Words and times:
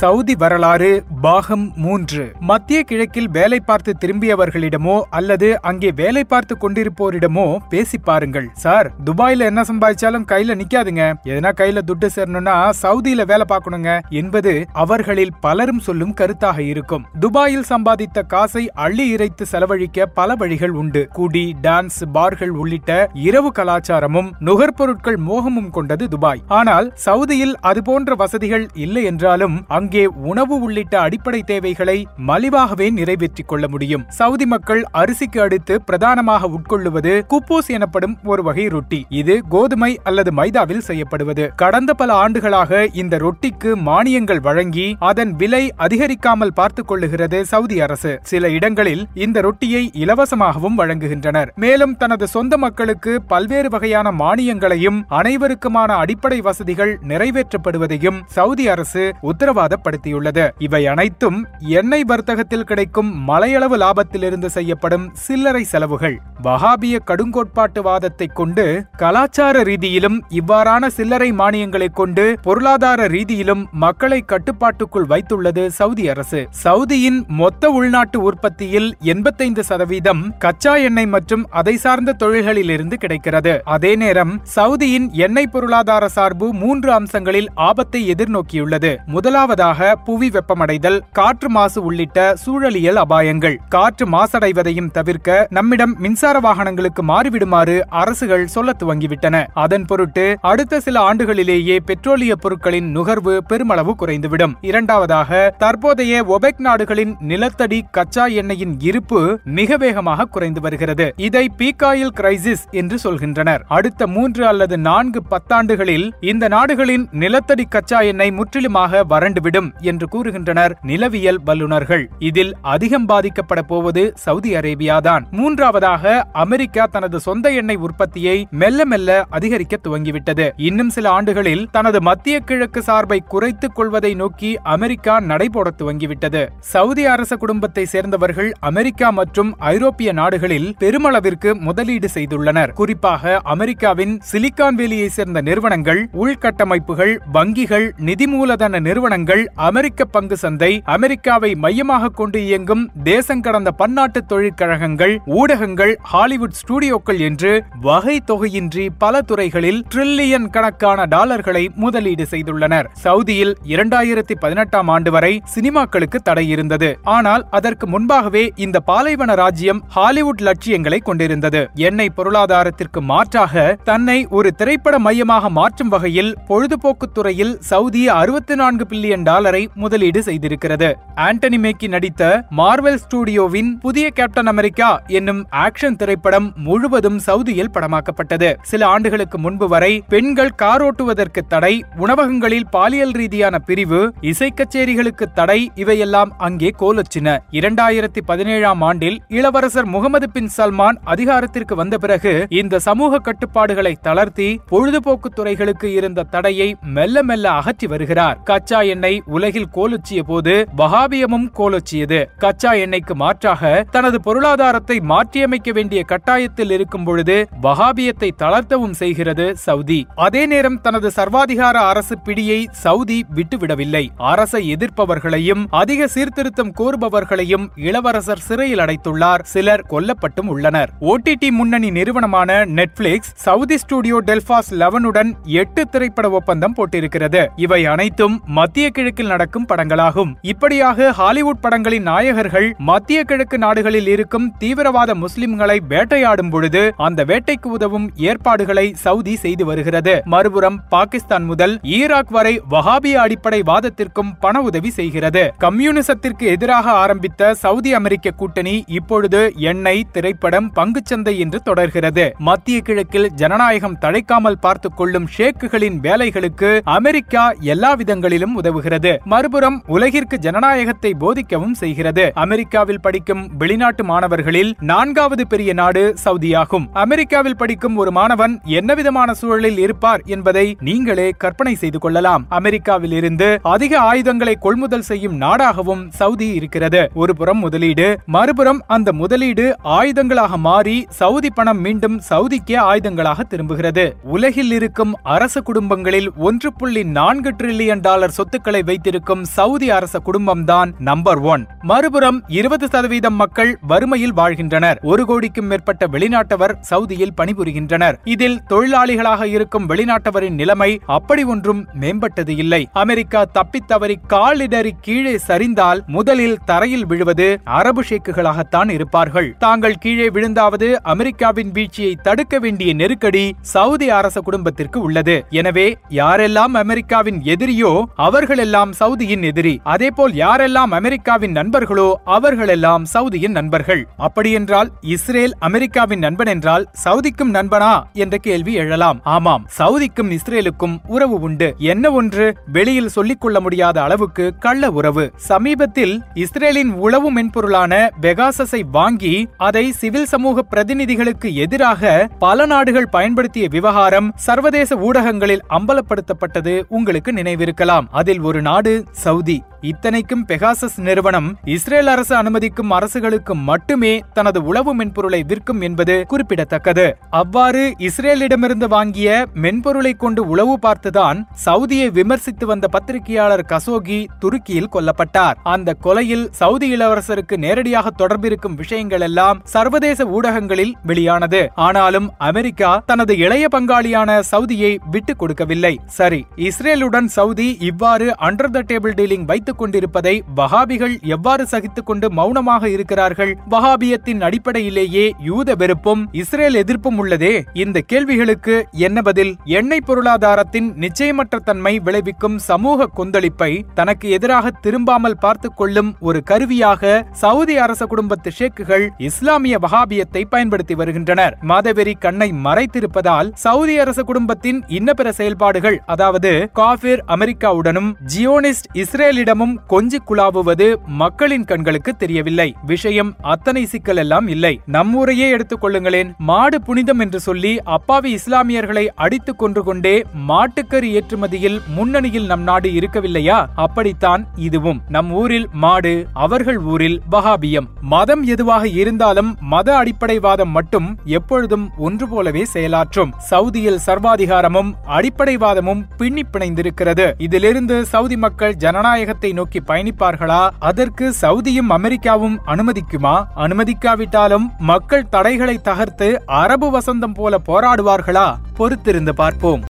Saudi 0.00 0.34
வரலாறு 0.40 0.90
பாகம் 1.24 1.64
மூன்று. 1.84 2.22
மத்திய 2.50 2.78
கிழக்கில் 2.90 3.28
வேலை 3.36 3.58
பார்த்து 3.68 3.90
திரும்பியவர்களிடமோ 4.02 4.94
அல்லது 5.18 5.48
அங்கே 5.70 5.90
வேலை 5.98 6.22
பார்த்து 6.32 6.54
கொண்டிருப்போரிடமோ 6.62 7.44
பேசி 7.72 7.98
பாருங்கள். 8.08 8.46
சார் 8.64 8.88
துபாயில 9.08 9.46
என்ன 9.50 9.62
சம்பாதிச்சாலும் 9.70 10.26
கையில 10.30 10.54
நிக்காதுங்க. 10.60 11.02
எதனா 11.30 11.50
கையில 11.60 11.82
துட்டு 11.88 12.08
சேரணும்னா 12.14 12.54
சவுதியில 12.82 13.26
வேலை 13.32 13.46
பார்க்கணுங்க 13.52 13.90
என்பது 14.20 14.54
அவர்களில் 14.84 15.34
பலரும் 15.46 15.82
சொல்லும் 15.88 16.14
கருத்தாக 16.20 16.58
இருக்கும். 16.72 17.04
துபாயில் 17.24 17.66
சம்பாதித்த 17.72 18.24
காசை 18.34 18.64
அள்ளி 18.86 19.06
இறைத்து 19.16 19.46
செலவழிக்க 19.52 20.08
பல 20.20 20.38
வழிகள் 20.44 20.74
உண்டு. 20.82 21.04
குடி 21.18 21.44
டான்ஸ் 21.66 22.00
பார்கள் 22.16 22.54
உள்ளிட்ட 22.62 22.90
இரவு 23.26 23.52
கலாச்சாரமும் 23.60 24.32
நுகர்பொருட்கள் 24.48 25.20
மோகமும் 25.28 25.70
கொண்டது 25.78 26.06
துபாய். 26.16 26.42
ஆனால் 26.60 26.90
சவுதியில் 27.08 27.54
அது 27.72 27.82
போன்ற 27.90 28.14
வசதிகள் 28.24 28.66
இல்லை 28.86 29.04
என்றாலும் 29.12 29.58
அங்கு 29.68 29.88
உணவு 29.98 30.60
உள்ளிட்ட 30.60 31.00
அடிப்படை 31.00 31.42
தேவைகளை 31.42 32.06
மலிவாகவே 32.26 32.90
நிறைவேற்றிக் 32.90 33.48
கொள்ள 33.48 33.68
முடியும். 33.68 34.04
சவுதி 34.08 34.46
மக்கள் 34.46 34.84
அரிசிக்கு 34.94 35.40
அடுத்து 35.40 35.82
பிரதானமாக 35.82 36.48
உட்கொள்ளுவது 36.48 37.22
குப்போஸ் 37.30 37.66
எனப்படும் 37.66 38.18
ஒரு 38.24 38.42
வகை 38.42 38.66
ரொட்டி. 38.66 39.06
இது 39.08 39.42
கோதுமை 39.48 40.00
அல்லது 40.04 40.32
மைதாவில் 40.32 40.80
செய்யப்படுவது. 40.80 41.52
கடந்த 41.56 41.94
பல 41.94 42.12
ஆண்டுகளாக 42.12 42.88
இந்த 42.92 43.16
ரொட்டிக்கு 43.16 43.74
மானியங்கள் 43.86 44.40
வழங்கி 44.40 44.96
அதன் 44.98 45.32
விலை 45.32 45.72
அதிகரிக்காமல் 45.78 46.52
பார்த்துக் 46.54 46.92
கொள்ளுகிறது 46.92 47.42
சவுதி 47.42 47.80
அரசு. 47.80 48.18
சில 48.22 48.50
இடங்களில் 48.50 49.06
இந்த 49.14 49.40
ரொட்டியை 49.40 49.90
இலவசமாகவும் 49.94 50.78
வழங்குகின்றனர். 50.78 51.52
மேலும் 51.54 51.96
தனது 51.96 52.28
சொந்த 52.28 52.58
மக்களுக்கு 52.58 53.22
பல்வேறு 53.22 53.68
வகையான 53.68 54.10
மானியங்களையும் 54.10 55.02
அனைவருக்குமான 55.10 55.88
அடிப்படை 55.96 56.40
வசதிகள் 56.40 56.98
நிறைவேற்றப்படுவதையும் 57.08 58.20
சவுதி 58.26 58.68
அரசு 58.68 59.14
உத்தரவாத 59.20 59.78
உத்தரவாதப்படுத்தியுள்ளது 59.80 60.44
இவை 60.58 60.86
அனைத்தும் 60.86 61.38
எண்ணெய் 61.58 62.04
வர்த்தகத்தில் 62.04 62.64
கிடைக்கும் 62.64 63.10
மலையளவு 63.28 63.76
லாபத்திலிருந்து 63.82 64.48
செய்யப்படும் 64.56 65.10
சில்லறை 65.26 65.62
செலவுகள். 65.64 66.16
வஹாபிய 66.42 66.96
கடுங்கோட்பாட்டு 67.08 67.80
வாதத்தை 67.80 68.26
கொண்டு 68.26 68.64
கலாச்சார 68.96 69.62
ரீதியிலும் 69.62 70.18
இவ்வாறான 70.40 70.86
சில்லறை 70.86 71.32
மானியங்களை 71.32 71.88
கொண்டு 71.92 72.24
பொருளாதார 72.42 73.06
ரீதியிலும் 73.06 73.62
மக்களை 73.84 74.20
கட்டுப்பாட்டுக்குள் 74.20 75.08
வைத்துள்ளது 75.12 75.66
சவுதி 75.66 76.08
அரசு. 76.08 76.48
சவுதியின் 76.64 77.20
மொத்த 77.40 77.70
உள்நாட்டு 77.70 78.22
உற்பத்தியில் 78.22 78.96
எண்பத்தைந்து 79.14 79.64
சதவீதம் 79.64 80.22
கச்சா 80.38 80.76
எண்ணெய் 80.88 81.10
மற்றும் 81.16 81.46
அதை 81.50 81.76
சார்ந்த 81.76 82.16
தொழில்களிலிருந்து 82.22 82.94
கிடைக்கிறது. 82.94 83.54
அதே 83.64 83.94
நேரம் 83.94 84.42
சவுதியின் 84.56 85.08
எண்ணெய் 85.26 85.52
பொருளாதார 85.52 86.08
சார்பு 86.08 86.52
மூன்று 86.52 86.92
அம்சங்களில் 86.92 87.50
ஆபத்தை 87.54 88.00
எதிர்நோக்கியுள்ளது. 88.12 88.96
முதலாவதாக 89.06 89.69
புவி 89.78 90.28
வெப்பமடைதல் 90.28 91.00
காற்று 91.12 91.50
மாசு 91.50 91.82
உள்ளிட்ட 91.82 92.34
சூழலியல் 92.46 92.96
அபாயங்கள். 92.96 93.56
காற்று 93.68 94.06
மாசடைவதையும் 94.06 94.90
தவிர்க்க 94.90 95.46
நம்மிடம் 95.50 95.96
மின்சார 95.98 96.38
வாகனங்களுக்கு 96.38 97.02
மாறிவிடுமாறு 97.02 97.80
அரசுகள் 97.80 98.46
சொல்ல 98.46 98.72
துவங்கிவிட்டன. 98.78 99.46
அதன் 99.54 99.84
பொருட்டு 99.84 100.38
அடுத்த 100.40 100.80
சில 100.80 101.12
ஆண்டுகளிலேயே 101.12 101.78
பெட்ரோலிய 101.86 102.32
பொருட்களின் 102.32 102.90
நுகர்வு 102.90 103.44
பெருமளவு 103.46 103.96
குறைந்துவிடும். 103.98 104.54
இரண்டாவதாக 104.60 105.54
தற்போதைய 105.58 106.24
ஒபெக் 106.24 106.60
நாடுகளின் 106.60 107.16
நிலத்தடி 107.20 107.84
கச்சா 107.90 108.26
எண்ணெயின் 108.26 108.74
இருப்பு 108.78 109.38
மிக 109.44 109.76
வேகமாக 109.76 110.24
குறைந்து 110.24 110.60
வருகிறது. 110.60 111.12
இதை 111.16 111.50
பீக்காயில் 111.58 112.14
கிரைசிஸ் 112.16 112.70
என்று 112.70 112.98
சொல்கின்றனர். 113.04 113.60
அடுத்த 113.68 114.06
மூன்று 114.06 114.46
அல்லது 114.46 114.78
நான்கு 114.78 115.22
பத்தாண்டுகளில் 115.30 116.10
இந்த 116.20 116.48
நாடுகளின் 116.48 117.08
நிலத்தடி 117.10 117.64
கச்சா 117.64 118.00
எண்ணெய் 118.00 118.30
முற்றிலுமாக 118.30 119.04
வறண்டுவிடும் 119.08 119.59
என்று 119.80 120.08
கூறுகின்றனர் 120.12 120.74
நிலவியல் 120.82 121.40
வல்லுநர்கள். 121.44 122.10
இதில் 122.18 122.56
அதிகம் 122.62 123.08
பாதிக்கப்பட 123.08 123.60
போவது 123.66 124.12
சவுதி 124.16 124.54
அரேபியாதான். 124.54 125.30
மூன்றாவதாக 125.30 126.26
அமெரிக்கா 126.32 126.86
தனது 126.86 127.20
சொந்த 127.20 127.52
எண்ணெய் 127.52 127.76
உற்பத்தியை 127.76 128.46
மெல்ல 128.50 128.84
மெல்ல 128.84 129.24
அதிகரிக்க 129.30 129.78
துவங்கிவிட்டது. 129.88 130.50
இன்னும் 130.56 130.90
சில 130.90 131.10
ஆண்டுகளில் 131.10 131.68
தனது 131.70 132.02
மத்திய 132.02 132.40
கிழக்கு 132.40 132.80
சார்பை 132.80 133.18
குறைத்துக் 133.28 133.74
கொள்வதை 133.74 134.14
நோக்கி 134.14 134.58
அமெரிக்கா 134.62 135.20
நடைபோட 135.20 135.68
துவங்கிவிட்டது. 135.78 136.48
சவுதி 136.60 137.06
அரச 137.06 137.36
குடும்பத்தை 137.36 137.84
சேர்ந்தவர்கள் 137.86 138.52
அமெரிக்கா 138.60 139.10
மற்றும் 139.10 139.54
ஐரோப்பிய 139.58 140.12
நாடுகளில் 140.12 140.74
பெருமளவிற்கு 140.80 141.58
முதலீடு 141.60 142.08
செய்துள்ளனர். 142.14 142.72
குறிப்பாக 142.72 143.40
அமெரிக்காவின் 143.44 144.20
சிலிக்கான் 144.32 144.76
வேலியை 144.76 145.06
சேர்ந்த 145.06 145.40
நிறுவனங்கள் 145.40 146.08
உள்கட்டமைப்புகள் 146.12 147.18
வங்கிகள் 147.32 147.90
நிதி 147.96 148.26
மூலதன 148.26 148.80
நிறுவனங்கள் 148.80 149.49
அமெரிக்க 149.56 150.04
பங்கு 150.04 150.36
சந்தை 150.36 150.82
அமெரிக்காவை 150.84 151.54
மையமாக 151.54 152.08
கொண்டு 152.08 152.44
இயங்கும் 152.44 152.90
தேசங்கடந்த 153.04 153.68
பன்னாட்டு 153.68 154.24
தொழிற்கழகங்கள் 154.26 155.20
ஊடகங்கள் 155.26 155.96
ஹாலிவுட் 156.02 156.56
ஸ்டுடியோக்கள் 156.60 157.18
என்று 157.18 157.64
வகை 157.80 158.20
தொகையின்றி 158.26 158.88
பல 158.98 159.22
துறைகளில் 159.22 159.84
டிரில்லியன் 159.94 160.50
கணக்கான 160.50 161.04
டாலர்களை 161.04 161.70
முதலீடு 161.74 162.26
செய்துள்ளனர். 162.30 162.88
சவுதியில் 163.04 163.56
இரண்டாயிரத்தி 163.64 164.34
பதினெட்டாம் 164.40 164.88
ஆண்டு 164.88 165.10
வரை 165.10 165.42
சினிமாக்களுக்கு 165.54 166.18
தடை 166.22 166.48
இருந்தது. 166.48 166.98
ஆனால் 167.02 167.46
அதற்கு 167.50 167.86
முன்பாகவே 167.86 168.52
இந்த 168.56 168.80
பாலைவன 168.80 169.34
ராஜ்யம் 169.34 169.82
ஹாலிவுட் 169.88 170.40
லட்சியங்களை 170.40 170.98
கொண்டிருந்தது. 170.98 171.68
எண்ணெய் 171.74 172.14
பொருளாதாரத்திற்கு 172.16 173.00
மாற்றாக 173.00 173.76
தன்னை 173.84 174.26
ஒரு 174.30 174.52
திரைப்பட 174.52 174.98
மையமாக 174.98 175.48
மாற்றும் 175.50 175.88
வகையில் 175.88 176.36
பொழுதுபோக்கு 176.46 177.12
துறையில் 177.12 177.58
சவுதி 177.60 178.08
அறுபத்தி 178.08 178.54
நான்கு 178.54 178.86
பில்லியன் 178.90 179.28
டாலரை 179.30 179.62
முதலீடு 179.82 180.22
செய்திருக்கிறது. 180.28 180.90
ஆண்டனி 181.26 181.60
மேக்கி 181.64 181.88
நடித்த 181.94 182.22
மார்வெல் 182.58 183.00
ஸ்டுடியோவின் 183.02 183.70
புதிய 183.84 184.06
கேப்டன் 184.18 184.50
அமெரிக்கா 184.52 184.90
என்னும் 185.18 185.42
ஆக்ஷன் 185.64 185.98
திரைப்படம் 186.00 186.48
முழுவதும் 186.66 187.18
சவுதியில் 187.26 187.72
படமாக்கப்பட்டது. 187.74 188.48
சில 188.70 188.82
ஆண்டுகளுக்கு 188.94 189.38
முன்பு 189.38 189.66
வரை 189.72 189.92
பெண்கள் 190.08 190.54
கார் 190.60 190.82
ஓட்டுவதற்கு 190.86 191.42
தடை 191.48 191.72
உணவகங்களில் 192.04 192.66
பாலியல் 192.70 193.14
ரீதியான 193.20 193.58
பிரிவு 193.68 194.00
இசை 194.30 194.48
கச்சேரிகளுக்கு 194.50 195.26
தடை 195.34 195.58
இவையெல்லாம் 195.74 196.30
அங்கே 196.46 196.70
கோலொச்சின. 196.80 197.36
இரண்டாயிரத்தி 197.58 198.20
பதினேழாம் 198.30 198.82
ஆண்டில் 198.88 199.18
இளவரசர் 199.28 199.88
முகமது 199.94 200.28
பின் 200.30 200.50
சல்மான் 200.56 200.98
அதிகாரத்திற்கு 201.04 201.74
வந்த 201.74 201.98
பிறகு 201.98 202.32
இந்த 202.60 202.78
சமூக 202.88 203.20
கட்டுப்பாடுகளை 203.28 203.94
தளர்த்தி 204.02 204.48
பொழுதுபோக்கு 204.72 205.30
துறைகளுக்கு 205.38 205.90
இருந்த 205.98 206.26
தடையை 206.34 206.68
மெல்ல 206.96 207.22
மெல்ல 207.22 207.46
அகற்றி 207.60 207.86
வருகிறார். 207.86 208.38
கச்சா 208.50 208.80
எண்ணெய் 208.94 209.19
உலகில் 209.26 209.68
கோலொச்சிய 209.74 210.22
போது 210.26 210.68
வஹாபியமும் 210.76 211.48
கோலொச்சியது. 211.58 212.24
கச்சா 212.38 212.72
எண்ணெய்க்கு 212.72 213.14
மாற்றாக 213.14 213.84
தனது 213.90 214.20
பொருளாதாரத்தை 214.20 215.00
மாற்றியமைக்க 215.00 215.72
வேண்டிய 215.72 216.04
கட்டாயத்தில் 216.08 216.70
இருக்கும் 216.70 217.04
பொழுது 217.04 217.48
வஹாபியத்தை 217.62 218.30
தளர்த்தவும் 218.38 218.90
செய்கிறது 218.90 219.56
சவுதி. 219.56 220.06
அதே 220.14 220.46
நேரம் 220.46 220.80
தனது 220.80 221.10
சர்வாதிகார 221.16 221.72
அரசு 221.72 222.18
பிடியை 222.18 222.66
சவுதி 222.70 223.24
விட்டுவிடவில்லை. 223.34 224.10
அரசை 224.16 224.76
எதிர்ப்பவர்களையும் 224.76 225.66
அதிக 225.70 226.06
சீர்திருத்தம் 226.06 226.72
கோருபவர்களையும் 226.78 227.66
இளவரசர் 227.76 228.38
சிறையில் 228.38 228.78
அடைத்துள்ளார். 228.78 229.42
சிலர் 229.42 229.86
கொல்லப்பட்டும் 229.90 230.46
உள்ளனர். 230.46 230.90
ஓடிடி 231.00 231.50
முன்னணி 231.50 231.90
நிறுவனமான 231.90 232.64
நெட்ஃபிளிக்ஸ் 232.64 233.32
சவுதி 233.34 233.78
ஸ்டுடியோ 233.78 234.20
டெல்பாஸ் 234.26 234.70
லெவனுடன் 234.70 235.32
எட்டு 235.44 235.88
திரைப்பட 235.88 236.30
ஒப்பந்தம் 236.30 236.74
போட்டிருக்கிறது. 236.76 237.46
இவை 237.56 237.86
அனைத்தும் 237.86 238.42
மத்திய 238.46 238.90
கிழக்கு 238.90 239.09
கிழக்கில் 239.10 239.36
நடக்கும் 239.36 239.66
படங்களாகும். 239.68 240.34
இப்படியாக 240.42 241.12
ஹாலிவுட் 241.12 241.60
படங்களின் 241.60 242.06
நாயகர்கள் 242.06 242.72
மத்திய 242.78 243.24
கிழக்கு 243.24 243.58
நாடுகளில் 243.58 244.06
இருக்கும் 244.06 244.52
தீவிரவாத 244.58 245.14
முஸ்லிம்களை 245.14 245.78
வேட்டையாடும் 245.88 246.50
பொழுது 246.50 246.92
அந்த 246.96 247.24
வேட்டைக்கு 247.24 247.66
உதவும் 247.66 248.10
ஏற்பாடுகளை 248.16 248.92
சவுதி 248.94 249.36
செய்து 249.36 249.64
வருகிறது. 249.64 250.22
மறுபுறம் 250.24 250.80
பாகிஸ்தான் 250.88 251.44
முதல் 251.44 251.80
ஈராக் 251.82 252.30
வரை 252.30 252.62
வஹாபிய 252.70 253.12
அடிப்படை 253.12 253.62
வாதத்திற்கும் 253.66 254.32
பண 254.40 254.60
உதவி 254.60 254.90
செய்கிறது. 254.90 255.52
கம்யூனிசத்திற்கு 255.60 256.46
எதிராக 256.46 256.90
ஆரம்பித்த 256.90 257.54
சவுதி 257.54 257.94
அமெரிக்க 257.94 258.30
கூட்டணி 258.30 258.84
இப்பொழுது 258.86 259.52
எண்ணெய் 259.56 260.06
திரைப்படம் 260.12 260.70
பங்குச்சந்தை 260.74 261.38
என்று 261.38 261.60
தொடர்கிறது. 261.62 262.34
மத்திய 262.38 262.80
கிழக்கில் 262.80 263.30
ஜனநாயகம் 263.34 263.98
தழைக்காமல் 264.00 264.60
பார்த்துக் 264.60 264.96
கொள்ளும் 264.96 265.28
ஷேக்குகளின் 265.38 265.98
வேலைகளுக்கு 266.02 266.80
அமெரிக்கா 266.84 267.52
எல்லா 267.60 267.96
விதங்களிலும் 267.96 268.54
உதவுகிறது. 268.62 268.98
மறுபுறம் 269.24 269.82
உலகிற்கு 269.86 270.38
ஜனநாயகத்தை 270.38 271.14
போதிக்கவும் 271.20 271.74
செய்கிறது. 271.74 272.32
அமெரிக்காவில் 272.34 273.00
படிக்கும் 273.00 273.56
வெளிநாட்டு 273.58 274.04
மாணவர்களில் 274.04 274.76
நான்காவது 274.80 275.46
பெரிய 275.46 275.72
நாடு 275.72 276.14
சவுதியாகும். 276.24 276.86
அமெரிக்காவில் 276.92 277.56
படிக்கும் 277.56 277.96
ஒரு 277.96 278.10
மாணவன் 278.10 278.60
என்ன 278.64 278.94
விதமான 278.94 279.34
சூழலில் 279.34 279.78
இருப்பார் 279.78 280.22
என்பதை 280.24 280.76
நீங்களே 280.80 281.30
கற்பனை 281.38 281.74
செய்து 281.74 281.98
கொள்ளலாம். 281.98 282.46
அமெரிக்காவில் 282.48 283.12
இருந்து 283.12 283.58
அதிக 283.62 283.98
ஆயுதங்களை 283.98 284.56
கொள்முதல் 284.60 285.00
செய்யும் 285.00 285.40
நாடாகவும் 285.40 286.08
சவுதி 286.08 286.48
இருக்கிறது. 286.54 287.10
ஒரு 287.14 287.36
புறம் 287.36 287.58
முதலீடு 287.58 288.18
மறுபுறம் 288.26 288.82
அந்த 288.86 289.12
முதலீடு 289.12 289.76
ஆயுதங்களாக 289.84 290.56
மாறி 290.56 291.06
சவுதி 291.08 291.50
பணம் 291.50 291.80
மீண்டும் 291.80 292.20
சவுதிக்கே 292.30 292.76
ஆயுதங்களாக 292.76 293.42
திரும்புகிறது. 293.42 294.16
உலகில் 294.22 294.72
இருக்கும் 294.72 295.16
அரசு 295.22 295.62
குடும்பங்களில் 295.62 296.30
ஒன்று 296.36 296.72
புள்ளி 296.72 297.04
நான்கு 297.04 297.50
டிரில்லியன் 297.50 298.00
டாலர் 298.00 298.30
சொத்துக்களை 298.30 298.82
வைத்திருக்கும் 298.90 299.44
சவுதி 299.56 299.90
அரச 299.98 300.14
குடும்பம்தான் 300.28 300.92
நம்பர் 301.10 301.42
ஒன் 301.52 301.64
மறுபுறம் 301.90 302.38
இருபது 302.58 302.86
சதவீதம் 302.94 303.38
மக்கள் 303.42 303.70
வறுமையில் 303.90 304.34
வாழ்கின்றனர். 304.38 304.98
ஒரு 305.10 305.22
கோடிக்கும் 305.28 305.68
மேற்பட்ட 305.70 306.06
வெளிநாட்டவர் 306.14 306.74
சவுதியில் 306.90 307.34
பணிபுரிகின்றனர். 307.38 308.16
இதில் 308.34 308.58
தொழிலாளிகளாக 308.72 309.48
இருக்கும் 309.56 309.88
வெளிநாட்டவரின் 309.90 310.58
நிலைமை 310.60 310.90
அப்படி 311.16 311.42
ஒன்றும் 311.52 311.82
மேம்பட்டது 312.02 312.52
இல்லை. 312.62 312.82
அமெரிக்கா 313.02 313.40
தப்பித்தவறி 313.56 314.16
காலிடறி 314.32 314.92
கீழே 315.06 315.34
சரிந்தால் 315.48 316.00
முதலில் 316.16 316.58
தரையில் 316.70 317.06
விழுவது 317.10 317.48
அரபு 317.78 318.04
ஷேக்குகளாகத்தான் 318.08 318.90
இருப்பார்கள். 318.96 319.48
தாங்கள் 319.64 320.00
கீழே 320.04 320.26
விழுந்தாவது 320.36 320.88
அமெரிக்காவின் 321.14 321.72
வீழ்ச்சியை 321.76 322.12
தடுக்க 322.26 322.58
வேண்டிய 322.58 322.90
நெருக்கடி 323.00 323.44
சவுதி 323.74 324.08
அரச 324.18 324.36
குடும்பத்திற்கு 324.48 325.00
உள்ளது. 325.06 325.36
எனவே 325.60 325.86
யாரெல்லாம் 326.20 326.76
அமெரிக்காவின் 326.84 327.40
எதிரியோ 327.54 327.92
அவர்களெல்லாம் 328.26 328.78
சவுதியின் 328.88 329.42
எதிரி. 329.42 329.80
அதேபோல் 329.84 330.32
யாரெல்லாம் 330.32 330.90
அமெரிக்காவின் 330.90 331.52
நண்பர்களோ 331.52 332.20
அவர்களெல்லாம் 332.24 333.04
சவுதியின் 333.12 333.48
நண்பர்கள். 333.48 334.08
அப்படியென்றால் 334.16 334.90
இஸ்ரேல் 335.00 335.54
அமெரிக்காவின் 335.58 336.18
நண்பன் 336.18 336.46
என்றால் 336.46 336.88
சவுதிக்கும் 337.04 337.54
நண்பனா? 337.54 338.02
என்ற 338.12 338.36
கேள்வி 338.36 338.74
எழலாம். 338.74 339.20
ஆமாம் 339.22 339.66
சவுதிக்கும் 339.78 340.38
இஸ்ரேலுக்கும் 340.38 340.96
உறவு 341.06 341.40
உண்டு. 341.40 341.74
என்ன 341.78 342.10
ஒன்று? 342.10 342.56
வெளியில் 342.72 343.08
சொல்லிக் 343.08 343.40
கொள்ள 343.40 343.60
முடியாத 343.60 344.02
அளவுக்கு 344.02 344.58
கள்ள 344.58 344.90
உறவு. 344.90 345.32
சமீபத்தில் 345.36 346.22
இஸ்ரேலின் 346.34 346.92
உளவு 346.92 347.32
மென்பொருளான 347.32 348.08
பெகாசஸை 348.22 348.80
வாங்கி 348.92 349.48
அதை 349.56 349.92
சிவில் 349.92 350.26
சமூக 350.26 350.64
பிரதிநிதிகளுக்கு 350.70 351.52
எதிராக 351.52 352.28
பல 352.38 352.66
நாடுகள் 352.66 353.08
பயன்படுத்திய 353.08 353.68
விவகாரம் 353.70 354.32
சர்வதேச 354.34 354.96
ஊடகங்களில் 354.96 355.62
அம்பலப்படுத்தப்பட்டது 355.70 356.82
உங்களுக்கு 356.88 357.32
நினைவிருக்கலாம். 357.32 358.06
அதில் 358.10 358.40
ஒரு 358.40 358.62
நாடு 358.70 358.94
சவுதி. 359.24 359.58
இத்தனைக்கும் 359.90 360.42
பெகாசஸ் 360.48 360.96
நிறுவனம் 361.06 361.46
இஸ்ரேல் 361.74 362.08
அரசு 362.12 362.32
அனுமதிக்கும் 362.40 362.90
அரசுகளுக்கு 362.96 363.54
மட்டுமே 363.68 364.10
தனது 364.36 364.58
உளவு 364.70 364.92
மென்பொருளை 364.98 365.40
விற்கும் 365.50 365.80
என்பது 365.80 366.14
குறிப்பிடத்தக்கது. 366.30 367.06
அவ்வாறு 367.40 367.84
இஸ்ரேலிடமிருந்து 368.08 368.88
வாங்கிய 368.94 369.28
மென்பொருளை 369.64 370.12
கொண்டு 370.24 370.42
உளவு 370.52 370.74
பார்த்துதான் 370.86 371.38
சவுதியை 371.66 372.08
விமர்சித்து 372.18 372.66
வந்த 372.66 372.88
பத்திரிகையாளர் 372.88 373.64
கசோகி 373.72 374.18
துருக்கியில் 374.42 374.90
கொல்லப்பட்டார். 374.96 375.56
அந்த 375.74 375.94
கொலையில் 376.06 376.44
சவுதி 376.60 376.88
இளவரசருக்கு 376.96 377.58
நேரடியாக 377.64 378.12
தொடர்பிருக்கும் 378.22 378.76
விஷயங்கள் 378.82 379.24
எல்லாம் 379.28 379.62
சர்வதேச 379.76 380.26
ஊடகங்களில் 380.36 380.94
வெளியானது. 381.12 381.62
ஆனாலும் 381.86 382.28
அமெரிக்கா 382.50 382.92
தனது 383.06 383.34
இளைய 383.46 383.66
பங்காளியான 383.76 384.38
சவுதியை 384.52 384.92
விட்டுக் 385.10 385.38
கொடுக்கவில்லை. 385.38 385.94
சரி 386.20 386.42
இஸ்ரேலுடன் 386.68 387.32
சவுதி 387.38 387.70
இவ்வாறு 387.90 388.28
அண்டர் 388.60 388.74
த 388.76 388.80
டேபிள் 388.88 389.14
டீலிங் 389.18 389.44
வைத்துக் 389.50 389.78
கொண்டிருப்பதை 389.80 390.32
வஹாபிகள் 390.56 391.12
எவ்வாறு 391.34 391.64
சகித்துக் 391.66 392.06
கொண்டு 392.08 392.26
மௌனமாக 392.38 392.88
இருக்கிறார்கள்? 392.88 393.52
வஹாபியத்தின் 393.70 394.40
அடிப்படையிலேயே 394.46 395.22
யூத 395.46 395.74
வெறுப்பும் 395.74 396.22
இஸ்ரேல் 396.40 396.76
எதிர்ப்பும் 396.80 397.18
உள்ளதே? 397.22 397.52
இந்த 397.82 398.00
கேள்விகளுக்கு 398.00 398.74
என்ன 399.06 399.22
பதில்? 399.28 399.52
எண்ணெய் 399.78 400.04
பொருளாதாரத்தின் 400.08 400.88
நிச்சயமற்ற 401.04 401.60
தன்மை 401.68 401.94
விளைவிக்கும் 401.98 402.58
சமூக 402.58 403.08
கொந்தளிப்பை 403.18 403.70
தனக்கு 403.94 404.28
எதிராக 404.30 404.72
திரும்பாமல் 404.86 405.38
பார்த்துக் 405.44 405.76
கொள்ளும் 405.76 406.10
ஒரு 406.20 406.42
கருவியாக 406.42 407.12
சவுதி 407.44 407.76
அரச 407.78 408.06
குடும்பத்து 408.06 408.52
ஷேக்குகள் 408.58 409.06
இஸ்லாமிய 409.30 409.78
வஹாபியத்தை 409.86 410.44
பயன்படுத்தி 410.50 410.94
வருகின்றனர். 410.94 411.56
மாதவெறி 411.72 412.16
கண்ணை 412.18 412.50
மறைத்திருப்பதால் 412.66 413.50
சவுதி 413.66 413.96
அரச 413.98 414.20
குடும்பத்தின் 414.22 414.82
இன்னபிற 414.98 415.28
செயல்பாடுகள் 415.40 415.98
அதாவது 416.06 416.52
காபிர் 416.80 417.24
அமெரிக்காவுடனும் 417.36 418.12
ஜி 418.32 418.39
ஜியோனிஸ்ட் 418.40 418.88
இஸ்ரேலிடமும் 418.94 419.74
கொஞ்சி 419.88 420.18
குழாவுவது 420.28 420.94
மக்களின் 421.06 421.64
கண்களுக்கு 421.64 422.16
தெரியவில்லை. 422.16 422.74
விஷயம் 422.86 423.34
அத்தனை 423.42 423.86
சிக்கல் 423.86 424.16
எல்லாம் 424.16 424.48
இல்லை 424.48 424.80
நம்மூரையே 424.92 425.50
எடுத்துக் 425.50 425.84
கொள்ளுங்களேன். 425.84 426.36
மாடு 426.36 426.82
புனிதம் 426.82 427.18
என்று 427.18 427.40
சொல்லி 427.40 427.82
அப்பாவி 427.82 428.34
இஸ்லாமியர்களை 428.34 429.06
அடித்துக் 429.14 429.58
கொன்று 429.58 429.84
கொண்டே 429.84 430.24
மாட்டுக்கறி 430.48 431.20
ஏற்றுமதியில் 431.20 431.80
முன்னணியில் 431.94 432.46
நம் 432.46 432.62
நாடு 432.62 432.90
இருக்கவில்லையா? 432.90 433.66
அப்படித்தான் 433.74 434.46
இதுவும். 434.56 435.00
நம் 435.08 435.32
ஊரில் 435.32 435.68
மாடு 435.72 436.26
அவர்கள் 436.32 436.78
ஊரில் 436.78 437.20
வகாபியம் 437.30 437.86
மதம் 438.00 438.42
எதுவாக 438.42 438.88
இருந்தாலும் 438.88 439.56
மத 439.60 439.96
அடிப்படைவாதம் 439.96 440.70
மட்டும் 440.70 441.18
எப்பொழுதும் 441.24 441.90
ஒன்று 441.96 442.28
போலவே 442.28 442.66
செயலாற்றும். 442.74 443.30
சவுதியில் 443.50 444.00
சர்வாதிகாரமும் 444.06 444.92
அடிப்படைவாதமும் 445.08 446.02
பின்னி 446.16 446.42
பிணைந்திருக்கிறது. 446.52 447.32
இதிலிருந்து 447.38 448.04
சவுதி 448.04 448.29
சவுதி 448.30 448.48
மக்கள் 448.48 448.74
ஜனநாயகத்தை 448.74 449.52
நோக்கி 449.52 449.80
பயணிப்பார்களா? 449.80 450.70
அதற்கு 450.78 451.34
சவுதியும் 451.40 451.88
அமெரிக்காவும் 451.88 452.60
அனுமதிக்குமா? 452.66 453.44
அனுமதிக்காவிட்டாலும் 453.56 454.66
மக்கள் 454.78 455.28
தடைகளை 455.28 455.78
தகர்த்து 455.78 456.42
அரபு 456.46 456.98
வசந்தம் 456.98 457.34
போல 457.34 457.58
போராடுவார்களா? 457.66 458.54
பொறுத்திருந்து 458.78 459.30
பார்ப்போம். 459.30 459.78